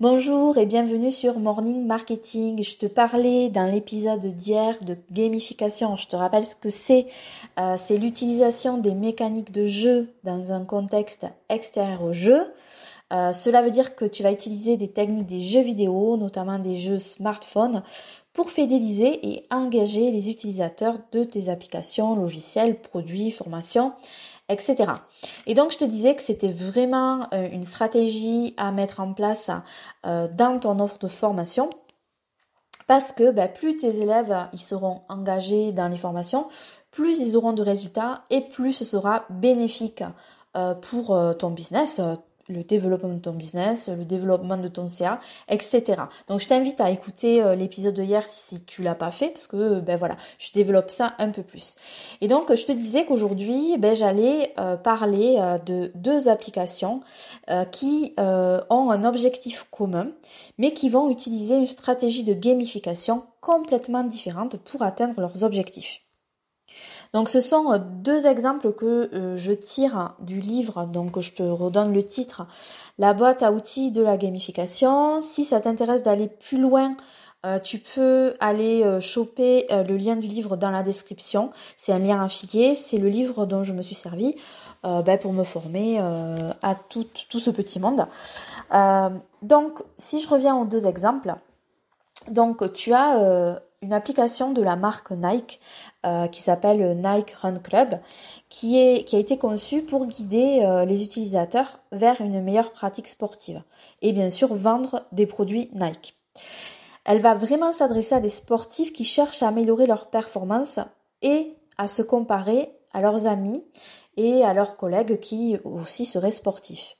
Bonjour 0.00 0.58
et 0.58 0.66
bienvenue 0.66 1.10
sur 1.10 1.40
Morning 1.40 1.84
Marketing. 1.84 2.62
Je 2.62 2.76
te 2.76 2.86
parlais 2.86 3.48
dans 3.48 3.66
l'épisode 3.66 4.24
d'hier 4.24 4.78
de 4.84 4.96
gamification. 5.10 5.96
Je 5.96 6.06
te 6.06 6.14
rappelle 6.14 6.46
ce 6.46 6.54
que 6.54 6.70
c'est. 6.70 7.08
Euh, 7.58 7.74
c'est 7.76 7.98
l'utilisation 7.98 8.78
des 8.78 8.94
mécaniques 8.94 9.50
de 9.50 9.66
jeu 9.66 10.14
dans 10.22 10.52
un 10.52 10.64
contexte 10.64 11.26
extérieur 11.48 12.04
au 12.04 12.12
jeu. 12.12 12.38
Euh, 13.12 13.32
cela 13.32 13.60
veut 13.60 13.72
dire 13.72 13.96
que 13.96 14.04
tu 14.04 14.22
vas 14.22 14.30
utiliser 14.30 14.76
des 14.76 14.86
techniques 14.86 15.26
des 15.26 15.40
jeux 15.40 15.62
vidéo, 15.62 16.16
notamment 16.16 16.60
des 16.60 16.76
jeux 16.76 17.00
smartphones, 17.00 17.82
pour 18.32 18.52
fidéliser 18.52 19.18
et 19.26 19.46
engager 19.50 20.12
les 20.12 20.30
utilisateurs 20.30 20.94
de 21.10 21.24
tes 21.24 21.48
applications, 21.48 22.14
logiciels, 22.14 22.80
produits, 22.80 23.32
formations, 23.32 23.94
etc. 24.48 24.92
Et 25.46 25.54
donc 25.54 25.70
je 25.70 25.78
te 25.78 25.84
disais 25.84 26.14
que 26.14 26.22
c'était 26.22 26.52
vraiment 26.52 27.28
euh, 27.32 27.48
une 27.50 27.64
stratégie 27.64 28.54
à 28.56 28.72
mettre 28.72 29.00
en 29.00 29.12
place 29.12 29.50
euh, 30.06 30.28
dans 30.28 30.58
ton 30.58 30.78
offre 30.80 30.98
de 30.98 31.08
formation 31.08 31.70
parce 32.86 33.12
que 33.12 33.30
bah, 33.30 33.48
plus 33.48 33.76
tes 33.76 34.00
élèves 34.00 34.34
ils 34.52 34.60
seront 34.60 35.02
engagés 35.08 35.72
dans 35.72 35.88
les 35.88 35.98
formations, 35.98 36.48
plus 36.90 37.20
ils 37.20 37.36
auront 37.36 37.52
de 37.52 37.62
résultats 37.62 38.24
et 38.30 38.40
plus 38.40 38.72
ce 38.72 38.84
sera 38.84 39.24
bénéfique 39.30 40.02
euh, 40.56 40.74
pour 40.74 41.18
ton 41.38 41.50
business, 41.50 42.00
le 42.48 42.64
développement 42.64 43.14
de 43.14 43.18
ton 43.18 43.32
business, 43.32 43.88
le 43.88 44.04
développement 44.04 44.56
de 44.56 44.68
ton 44.68 44.86
CA, 44.86 45.20
etc. 45.48 46.02
Donc 46.28 46.40
je 46.40 46.48
t'invite 46.48 46.80
à 46.80 46.90
écouter 46.90 47.42
euh, 47.42 47.54
l'épisode 47.54 47.94
de 47.94 48.02
hier 48.02 48.22
si, 48.26 48.62
tu 48.64 48.82
l'as 48.82 48.94
pas 48.94 49.10
fait, 49.10 49.28
parce 49.28 49.46
que 49.46 49.80
ben 49.80 49.96
voilà, 49.96 50.16
je 50.38 50.52
développe 50.52 50.90
ça 50.90 51.14
un 51.18 51.30
peu 51.30 51.42
plus. 51.42 51.76
Et 52.20 52.28
donc 52.28 52.54
je 52.54 52.64
te 52.64 52.72
disais 52.72 53.04
qu'aujourd'hui, 53.04 53.76
ben 53.78 53.94
j'allais 53.94 54.54
euh, 54.58 54.76
parler 54.76 55.36
euh, 55.38 55.58
de 55.58 55.90
deux 55.94 56.28
applications 56.28 57.00
qui 57.72 58.14
ont 58.18 58.90
un 58.90 59.04
objectif 59.04 59.66
commun, 59.70 60.08
mais 60.58 60.72
qui 60.72 60.88
vont 60.88 61.10
utiliser 61.10 61.56
une 61.56 61.66
stratégie 61.66 62.24
de 62.24 62.34
gamification 62.34 63.24
complètement 63.40 64.04
différente 64.04 64.56
pour 64.58 64.82
atteindre 64.82 65.20
leurs 65.20 65.44
objectifs. 65.44 66.00
Donc 67.12 67.28
ce 67.28 67.40
sont 67.40 67.72
euh, 67.72 67.78
deux 67.78 68.26
exemples 68.26 68.72
que 68.72 69.10
euh, 69.14 69.36
je 69.36 69.52
tire 69.52 70.14
du 70.20 70.40
livre, 70.40 70.86
donc 70.86 71.18
je 71.20 71.32
te 71.32 71.42
redonne 71.42 71.92
le 71.92 72.02
titre, 72.02 72.46
La 72.98 73.12
boîte 73.14 73.42
à 73.42 73.52
outils 73.52 73.90
de 73.90 74.02
la 74.02 74.16
gamification. 74.16 75.20
Si 75.20 75.44
ça 75.44 75.60
t'intéresse 75.60 76.02
d'aller 76.02 76.28
plus 76.28 76.60
loin, 76.60 76.96
euh, 77.46 77.58
tu 77.58 77.78
peux 77.78 78.34
aller 78.40 78.84
choper 79.00 79.66
le 79.70 79.96
lien 79.96 80.16
du 80.16 80.26
livre 80.26 80.56
dans 80.56 80.70
la 80.70 80.82
description. 80.82 81.50
C'est 81.76 81.92
un 81.92 81.98
lien 81.98 82.22
affilié, 82.22 82.74
c'est 82.74 82.98
le 82.98 83.08
livre 83.08 83.46
dont 83.46 83.62
je 83.62 83.72
me 83.72 83.82
suis 83.82 83.94
servi 83.94 84.34
ben, 84.82 85.18
pour 85.18 85.32
me 85.32 85.44
former 85.44 85.98
à 85.98 86.74
tout, 86.88 87.06
tout, 87.28 87.40
ce 87.40 87.50
petit 87.50 87.80
monde. 87.80 88.06
donc 89.42 89.82
si 89.98 90.20
je 90.20 90.28
reviens 90.28 90.56
aux 90.56 90.64
deux 90.64 90.86
exemples, 90.86 91.34
donc 92.28 92.72
tu 92.72 92.92
as 92.92 93.60
une 93.82 93.92
application 93.92 94.52
de 94.52 94.62
la 94.62 94.76
marque 94.76 95.10
Nike 95.12 95.60
euh, 96.04 96.26
qui 96.26 96.42
s'appelle 96.42 96.96
Nike 96.96 97.32
Run 97.32 97.58
Club, 97.58 98.00
qui, 98.48 98.78
est, 98.78 99.04
qui 99.04 99.16
a 99.16 99.18
été 99.18 99.38
conçue 99.38 99.82
pour 99.82 100.06
guider 100.06 100.60
euh, 100.62 100.84
les 100.84 101.04
utilisateurs 101.04 101.78
vers 101.92 102.20
une 102.20 102.42
meilleure 102.42 102.72
pratique 102.72 103.08
sportive 103.08 103.62
et 104.02 104.12
bien 104.12 104.30
sûr 104.30 104.52
vendre 104.52 105.06
des 105.12 105.26
produits 105.26 105.70
Nike. 105.74 106.16
Elle 107.04 107.20
va 107.20 107.34
vraiment 107.34 107.72
s'adresser 107.72 108.16
à 108.16 108.20
des 108.20 108.28
sportifs 108.28 108.92
qui 108.92 109.04
cherchent 109.04 109.42
à 109.42 109.48
améliorer 109.48 109.86
leur 109.86 110.10
performance 110.10 110.80
et 111.22 111.54
à 111.78 111.88
se 111.88 112.02
comparer 112.02 112.70
à 112.92 113.00
leurs 113.00 113.26
amis 113.26 113.64
et 114.16 114.44
à 114.44 114.52
leurs 114.54 114.76
collègues 114.76 115.20
qui 115.20 115.56
aussi 115.64 116.04
seraient 116.04 116.32
sportifs. 116.32 116.96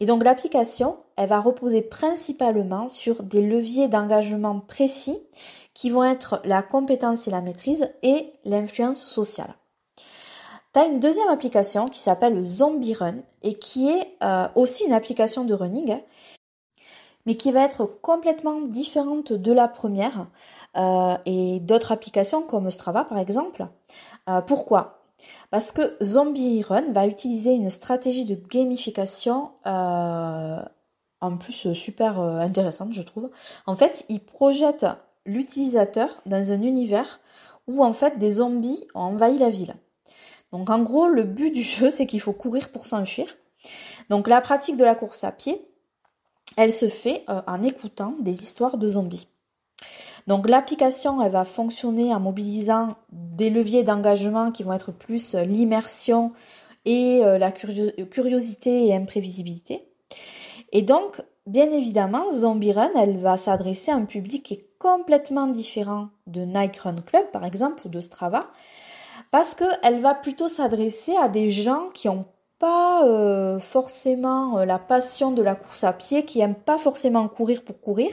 Et 0.00 0.06
donc 0.06 0.24
l'application, 0.24 0.98
elle 1.16 1.28
va 1.28 1.40
reposer 1.40 1.82
principalement 1.82 2.88
sur 2.88 3.22
des 3.22 3.42
leviers 3.42 3.88
d'engagement 3.88 4.60
précis 4.60 5.18
qui 5.74 5.90
vont 5.90 6.04
être 6.04 6.40
la 6.44 6.62
compétence 6.62 7.26
et 7.26 7.30
la 7.30 7.40
maîtrise 7.40 7.88
et 8.02 8.32
l'influence 8.44 9.04
sociale. 9.04 9.54
Tu 10.72 10.80
as 10.80 10.86
une 10.86 11.00
deuxième 11.00 11.28
application 11.28 11.86
qui 11.86 12.00
s'appelle 12.00 12.42
Zombie 12.42 12.94
Run 12.94 13.18
et 13.42 13.54
qui 13.54 13.90
est 13.90 14.16
euh, 14.22 14.48
aussi 14.54 14.84
une 14.84 14.92
application 14.92 15.44
de 15.44 15.54
running, 15.54 16.00
mais 17.26 17.36
qui 17.36 17.52
va 17.52 17.62
être 17.62 17.84
complètement 17.84 18.60
différente 18.60 19.32
de 19.32 19.52
la 19.52 19.68
première 19.68 20.26
euh, 20.76 21.16
et 21.26 21.60
d'autres 21.60 21.92
applications 21.92 22.42
comme 22.42 22.70
Strava 22.70 23.04
par 23.04 23.18
exemple. 23.18 23.66
Euh, 24.28 24.40
pourquoi? 24.40 25.00
Parce 25.50 25.70
que 25.70 25.96
Zombie 26.02 26.62
Run 26.62 26.92
va 26.92 27.06
utiliser 27.06 27.52
une 27.52 27.70
stratégie 27.70 28.24
de 28.24 28.34
gamification 28.34 29.52
en 29.64 31.36
plus 31.38 31.72
super 31.72 32.18
intéressante 32.18 32.92
je 32.92 33.02
trouve. 33.02 33.30
En 33.66 33.76
fait, 33.76 34.04
il 34.08 34.20
projette 34.20 34.86
l'utilisateur 35.26 36.22
dans 36.26 36.52
un 36.52 36.62
univers 36.62 37.20
où 37.66 37.84
en 37.84 37.92
fait 37.92 38.18
des 38.18 38.34
zombies 38.34 38.84
ont 38.94 39.00
envahi 39.00 39.38
la 39.38 39.50
ville. 39.50 39.74
Donc 40.52 40.70
en 40.70 40.82
gros, 40.82 41.08
le 41.08 41.24
but 41.24 41.50
du 41.50 41.62
jeu, 41.62 41.90
c'est 41.90 42.06
qu'il 42.06 42.20
faut 42.20 42.32
courir 42.32 42.70
pour 42.70 42.86
s'enfuir. 42.86 43.26
Donc 44.10 44.28
la 44.28 44.40
pratique 44.40 44.76
de 44.76 44.84
la 44.84 44.94
course 44.94 45.24
à 45.24 45.32
pied, 45.32 45.66
elle 46.56 46.72
se 46.72 46.88
fait 46.88 47.24
euh, 47.28 47.40
en 47.46 47.62
écoutant 47.62 48.14
des 48.20 48.42
histoires 48.42 48.78
de 48.78 48.86
zombies. 48.86 49.28
Donc 50.26 50.48
l'application, 50.48 51.20
elle 51.22 51.32
va 51.32 51.44
fonctionner 51.44 52.14
en 52.14 52.20
mobilisant 52.20 52.96
des 53.10 53.50
leviers 53.50 53.82
d'engagement 53.82 54.52
qui 54.52 54.62
vont 54.62 54.72
être 54.72 54.92
plus 54.92 55.34
euh, 55.34 55.44
l'immersion 55.44 56.32
et 56.84 57.22
euh, 57.24 57.38
la 57.38 57.50
curiosité 57.52 58.86
et 58.86 58.94
imprévisibilité. 58.94 59.88
Et 60.72 60.82
donc, 60.82 61.22
bien 61.46 61.70
évidemment, 61.70 62.30
Zombie 62.30 62.72
Run, 62.72 62.90
elle 62.96 63.18
va 63.18 63.36
s'adresser 63.36 63.90
à 63.90 63.96
un 63.96 64.04
public 64.04 64.42
qui 64.42 64.54
est 64.54 64.68
complètement 64.78 65.46
différent 65.46 66.08
de 66.26 66.42
Nike 66.42 66.78
Run 66.78 66.96
Club, 66.96 67.30
par 67.32 67.44
exemple, 67.44 67.86
ou 67.86 67.88
de 67.88 68.00
Strava, 68.00 68.46
parce 69.30 69.54
qu'elle 69.54 70.00
va 70.00 70.14
plutôt 70.14 70.48
s'adresser 70.48 71.16
à 71.16 71.28
des 71.28 71.50
gens 71.50 71.88
qui 71.92 72.08
n'ont 72.08 72.26
pas 72.58 73.04
euh, 73.04 73.58
forcément 73.58 74.58
euh, 74.58 74.64
la 74.64 74.78
passion 74.78 75.32
de 75.32 75.42
la 75.42 75.54
course 75.54 75.84
à 75.84 75.92
pied, 75.92 76.24
qui 76.24 76.38
n'aiment 76.38 76.54
pas 76.54 76.78
forcément 76.78 77.28
courir 77.28 77.64
pour 77.64 77.80
courir, 77.80 78.10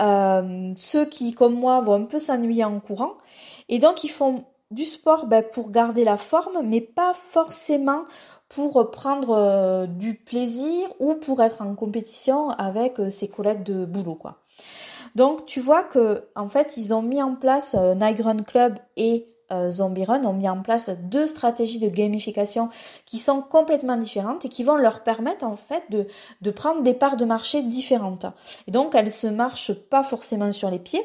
euh, 0.00 0.72
ceux 0.76 1.06
qui, 1.06 1.32
comme 1.32 1.54
moi, 1.54 1.80
vont 1.80 1.94
un 1.94 2.04
peu 2.04 2.18
s'ennuyer 2.18 2.64
en 2.64 2.80
courant, 2.80 3.14
et 3.68 3.78
donc 3.78 4.04
ils 4.04 4.10
font 4.10 4.44
du 4.72 4.84
sport 4.84 5.26
ben, 5.26 5.44
pour 5.52 5.70
garder 5.70 6.04
la 6.04 6.16
forme, 6.16 6.62
mais 6.64 6.80
pas 6.80 7.12
forcément 7.14 8.04
pour 8.52 8.90
prendre 8.90 9.30
euh, 9.30 9.86
du 9.86 10.14
plaisir 10.14 10.86
ou 11.00 11.14
pour 11.14 11.42
être 11.42 11.62
en 11.62 11.74
compétition 11.74 12.50
avec 12.50 13.00
euh, 13.00 13.08
ses 13.08 13.28
collègues 13.28 13.62
de 13.62 13.86
boulot 13.86 14.14
quoi. 14.14 14.42
Donc 15.14 15.46
tu 15.46 15.60
vois 15.60 15.82
que 15.82 16.28
en 16.36 16.48
fait 16.48 16.76
ils 16.76 16.92
ont 16.92 17.02
mis 17.02 17.22
en 17.22 17.34
place 17.34 17.74
euh, 17.78 17.94
Night 17.94 18.20
Run 18.20 18.42
Club 18.42 18.78
et 18.96 19.28
Zombie 19.68 20.06
Run 20.06 20.24
ont 20.24 20.32
mis 20.32 20.48
en 20.48 20.62
place 20.62 20.88
deux 20.88 21.26
stratégies 21.26 21.78
de 21.78 21.90
gamification 21.90 22.70
qui 23.04 23.18
sont 23.18 23.42
complètement 23.42 23.98
différentes 23.98 24.46
et 24.46 24.48
qui 24.48 24.64
vont 24.64 24.76
leur 24.76 25.02
permettre 25.02 25.44
en 25.44 25.56
fait 25.56 25.82
de, 25.90 26.06
de 26.40 26.50
prendre 26.50 26.80
des 26.80 26.94
parts 26.94 27.18
de 27.18 27.26
marché 27.26 27.60
différentes. 27.60 28.24
Et 28.66 28.70
donc 28.70 28.94
elles 28.94 29.12
se 29.12 29.26
marchent 29.26 29.74
pas 29.74 30.02
forcément 30.04 30.50
sur 30.52 30.70
les 30.70 30.78
pieds, 30.78 31.04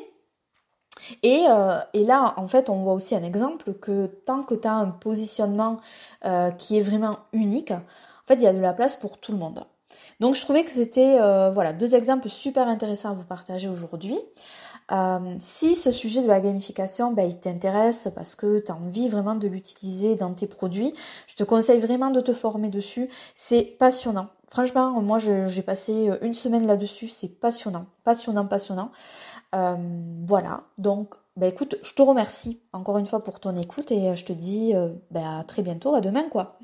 et, 1.24 1.46
euh, 1.50 1.80
et, 1.94 2.06
là, 2.06 2.34
en 2.38 2.48
fait, 2.48 2.70
on 2.70 2.82
voit 2.82 2.94
aussi 2.94 3.16
un 3.16 3.24
exemple 3.24 3.74
que 3.74 4.08
tant 4.26 4.44
que 4.44 4.56
tu 4.56 4.68
as 4.68 4.74
un 4.74 4.90
positionnement 4.90 5.80
euh, 6.26 6.52
qui 6.52 6.78
est 6.78 6.82
vraiment 6.82 7.20
unique, 7.34 7.72
en 7.72 8.28
fait, 8.28 8.36
il 8.36 8.42
y 8.44 8.48
a 8.48 8.54
de 8.54 8.60
la 8.60 8.74
place 8.74 8.96
pour 8.96 9.20
tout 9.20 9.32
le 9.32 9.38
monde. 9.38 9.66
Donc, 10.20 10.36
je 10.36 10.42
trouvais 10.42 10.64
que 10.64 10.72
c'était 10.72 11.18
euh, 11.20 11.50
voilà 11.52 11.74
deux 11.74 11.96
exemples 11.96 12.30
super 12.30 12.68
intéressants 12.68 13.10
à 13.10 13.14
vous 13.14 13.26
partager 13.26 13.70
aujourd'hui. 13.70 14.18
si 15.38 15.76
ce 15.76 15.92
sujet 15.92 16.22
de 16.22 16.28
la 16.28 16.40
gamification, 16.40 17.12
ben, 17.12 17.28
il 17.28 17.40
t'intéresse 17.40 18.10
parce 18.16 18.36
que 18.36 18.60
tu 18.60 18.72
as 18.72 18.76
envie 18.76 19.10
vraiment 19.10 19.36
de 19.36 19.48
l'utiliser 19.48 20.16
dans 20.16 20.34
tes 20.34 20.48
produits, 20.48 20.94
je 21.28 21.36
te 21.36 21.44
conseille 21.44 21.80
vraiment 21.80 22.10
de 22.10 22.22
te 22.22 22.34
former 22.34 22.70
dessus. 22.70 23.10
C'est 23.36 23.64
passionnant. 23.64 24.28
Franchement, 24.48 25.02
moi, 25.02 25.18
j'ai 25.18 25.62
passé 25.62 26.10
une 26.22 26.34
semaine 26.34 26.66
là-dessus. 26.66 27.10
C'est 27.10 27.28
passionnant, 27.40 27.86
passionnant, 28.04 28.46
passionnant. 28.46 28.92
Euh, 29.56 29.76
voilà, 30.28 30.64
donc 30.78 31.16
bah 31.38 31.48
écoute, 31.48 31.78
je 31.82 31.94
te 31.94 32.02
remercie 32.02 32.60
encore 32.74 32.98
une 32.98 33.06
fois 33.06 33.24
pour 33.24 33.40
ton 33.40 33.56
écoute 33.56 33.92
et 33.92 34.16
je 34.16 34.26
te 34.26 34.34
dis 34.34 34.76
euh, 34.76 34.90
bah, 35.12 35.40
à 35.40 35.44
très 35.44 35.62
bientôt, 35.62 35.96
à 35.96 36.02
demain 36.02 36.28
quoi. 36.30 36.60